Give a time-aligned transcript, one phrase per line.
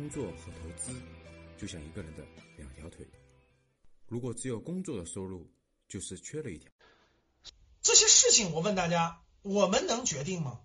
[0.00, 0.98] 工作和投资
[1.58, 2.24] 就像一个人的
[2.56, 3.06] 两条腿，
[4.06, 5.46] 如果只有工作的收入，
[5.90, 6.70] 就是缺了一条。
[7.82, 10.60] 这些事情，我问大家，我们能决定吗？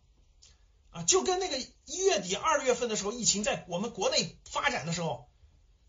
[0.92, 5.30] 啊，就跟那个一月底、二月份的时候，疫情在我们国内发展的时候，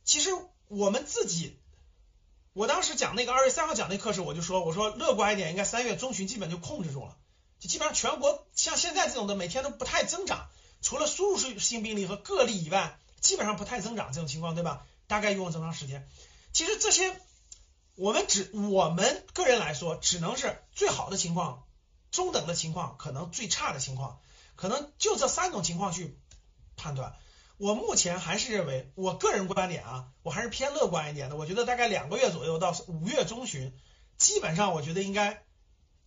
[0.02, 0.30] 其实
[0.66, 1.60] 我们自己，
[2.52, 7.16] 我当时讲那个二月三号讲那课时，我就说，我说乐观一点，应该三月中旬基本就控制住了，
[7.60, 10.50] 就基本上全国像现在这种的每天都不太增长，
[10.82, 14.86] 除了输入性病例和个例以外，基本上不太增长这种情况，对吧？
[15.06, 16.08] 大概用了多长时间？
[16.52, 17.20] 其实这些
[17.94, 21.64] 我们只我们个人来说，只能是最好的情况、
[22.10, 24.20] 中等的情况，可能最差的情况。
[24.56, 26.18] 可能就这三种情况去
[26.76, 27.14] 判断，
[27.58, 31.36] 我目前还是认为，我个人观点啊，我还是偏乐观一点的。
[31.36, 33.78] 我觉得大概两个月左右到五月中旬，
[34.16, 35.44] 基本上我觉得应该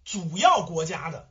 [0.03, 1.29] 主要国家的，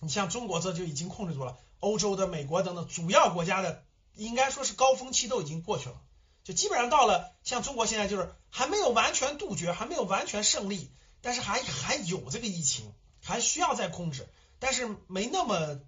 [0.00, 3.82] 你像中国这就已经控制住了，欧洲的、美国等等主要国家的，
[4.14, 5.96] 应该说是高峰期都已经过去了，
[6.44, 15.80] 就基本上到了像中国现在就是还没有完全杜绝，还没有完全胜利，但是还还有这个疫情，还需要再控制，但是没那么。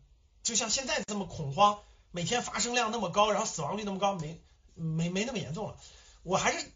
[0.43, 1.79] 就像现在这么恐慌，
[2.11, 4.43] 每天发生量那么高，然后死亡率那么高，没
[4.75, 5.79] 没没那么严重了。
[6.23, 6.71] 我还是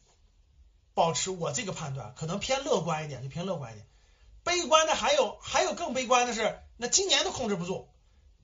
[0.95, 3.87] 保持我这个判断，可能偏乐观一点，就偏乐观一点。
[4.43, 7.91] 悲观的还有还有更悲观的是，那今年都控制不住，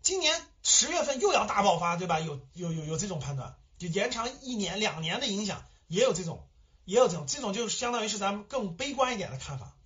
[0.02, 2.18] 今年十月份又要大爆发，对吧？
[2.18, 6.48] 有有有有这种判断，就延长一年两年的影响，也有这种
[6.84, 9.76] 也有这种这种就相当于是咱们更悲观一点的看法。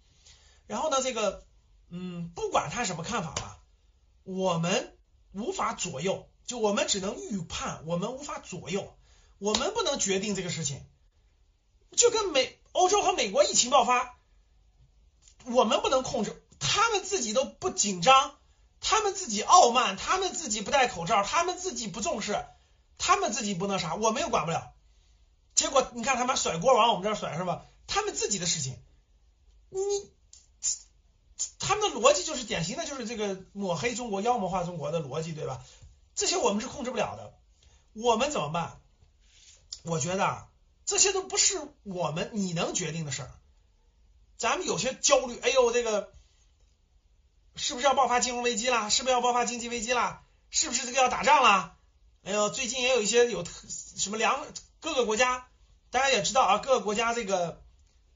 [0.67, 1.45] 然后呢，这个
[1.91, 3.59] 嗯，不管他什么看法吧，
[4.25, 4.95] 我们。
[5.35, 8.97] 无法左右，就我们只能预判，我们无法左右，
[9.39, 10.83] 我们不能决定这个事情。
[11.95, 14.17] 就跟美欧洲和美国疫情爆发，
[15.45, 18.38] 我们不能控制，他们自己都不紧张，
[18.81, 22.45] 他们自己傲慢，他们自己不戴口罩，他们自己不重视，
[22.99, 24.73] 他们自己不那啥，我们又管不了。
[25.55, 27.65] 结果你看他们甩锅往我们这儿甩是吧？
[27.87, 28.77] 他们自己的事情，
[29.71, 29.81] 你。
[31.61, 35.65] 他们的逻辑就是典型的，就是这个抹黑中国、妖魔化中国的逻辑，对吧？
[36.17, 37.33] 这些我们是控制不了的，
[37.93, 38.81] 我们怎么办？
[39.85, 40.49] 我觉得
[40.85, 43.31] 这些都不是我们你能决定的事儿。
[44.37, 46.13] 咱们有些焦虑，哎呦，这个
[47.59, 48.89] 是不是要爆发金融危机啦？
[48.89, 50.23] 是不是要爆发经济危机啦？
[50.51, 51.75] 是不是这个要打仗啦？
[52.25, 54.47] 哎呦，最近也有一些有特什么粮，
[54.81, 55.49] 各个国家
[55.91, 57.63] 大家也知道啊，各个国家这个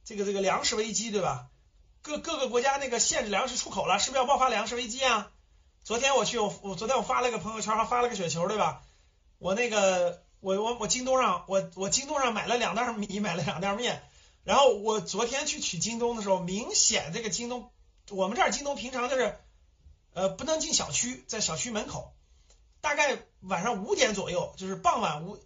[0.05, 1.49] 这个这个粮食危机，对吧？
[2.03, 5.31] 各各个国家那个限制粮食出口了，是不是要爆发粮食危机啊？
[5.85, 8.83] 昨天我去，我我昨天我发了个朋友圈，还发了个雪球，对吧？
[9.39, 14.03] 我那个我我我京东上，我我京东上买了两袋米，买了两袋面。
[14.45, 17.71] 然后我昨天去取京东的时候，明显这个京东，
[18.11, 19.39] 我们这儿京东平常就是
[20.13, 22.15] 呃不能进小区，在小区门口，
[22.81, 25.39] 大概晚上五点左右，就是傍晚五，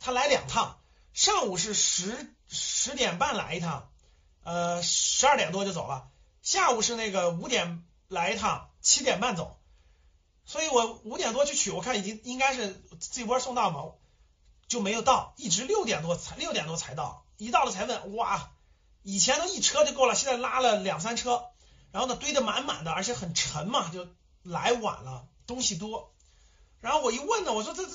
[0.00, 0.78] 他来两趟，
[1.12, 3.90] 上午是十十点半来一趟。
[4.42, 6.08] 呃，十二点多就走了。
[6.42, 9.58] 下午是那个五点来一趟，七点半走。
[10.44, 13.92] 所以我五点多去取，我看已经应该是这波送到嘛，
[14.68, 17.24] 就没有到，一直六点多才六点多才到。
[17.38, 18.52] 一到了才问，哇，
[19.02, 21.46] 以前都一车就够了，现在拉了两三车，
[21.94, 24.08] 然后呢堆得满满的，而且很沉嘛，就
[24.42, 26.12] 来晚了，东西多。
[26.80, 27.92] 然后我一问呢，我说这这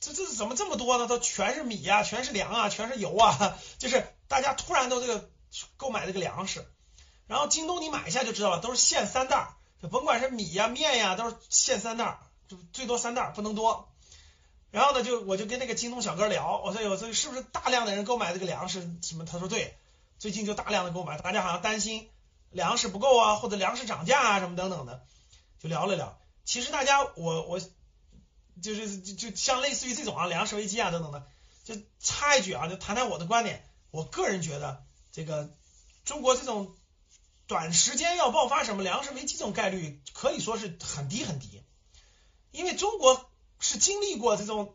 [0.00, 1.06] 这这怎么这么多呢？
[1.06, 5.30] 都全是米呀，全是粮啊，全是油啊， 就是大家突然都这个。
[5.76, 6.66] 购买这个粮食，
[7.28, 13.88] 然后京东你买一下就知道了，都是限三袋，就甭管是米呀、面呀，都是限三袋，就最多三袋，不能多。
[14.72, 18.80] 然后呢，就我就跟那个京东小哥聊，我说有这是不是大量的人购买这个粮食？
[19.00, 19.24] 什么？
[19.24, 19.78] 他说对，
[20.18, 22.10] 最近就大量的购买，大家好像担心
[22.54, 25.04] 粮食不够啊，或者粮食涨价啊，什么等等的，
[25.60, 26.18] 就聊了聊。
[26.46, 27.60] 其实大家我我
[28.62, 31.26] 就是就就像类似于这种啊，粮食危机啊等等的，
[31.64, 34.82] 就插一句啊，就谈谈我的观点，我个人觉得。
[35.16, 35.48] 这个
[36.04, 36.74] 中国这种
[37.46, 41.62] 短时间要爆发什么粮食危机这种概率可以说是很低很低，
[42.50, 43.30] 因为中国
[43.60, 44.74] 是经历过这种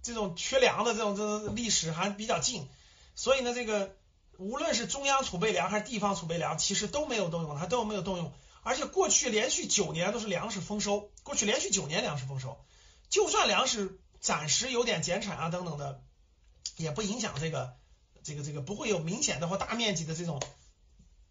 [0.00, 2.68] 这种缺粮的这种这种历史还比较近，
[3.16, 3.96] 所以呢，这个
[4.38, 8.32] 无论是中央储备粮还是地方储备粮，其实都没有动用，它都没有动用，
[8.62, 12.64] 而且过去连续九年都是粮食丰收，过去连续九年粮食丰收，
[13.08, 16.02] 就算粮食暂时有点减产啊等等的，
[16.76, 17.76] 也不影响这个。
[18.24, 20.40] 这个这个不会有明显的或大面积的这种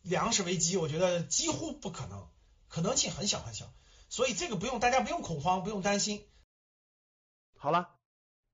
[0.02, 2.28] 粮食危机，我觉得几乎不可能，
[2.68, 3.74] 可能性很小很小，
[4.10, 6.28] 所以这个不用大家不用恐慌，不用担心。
[7.56, 7.96] 好了，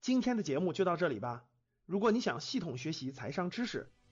[0.04, 1.46] 今天的节目就到这里吧。
[1.88, 3.92] 如果你想系统学习财商知识，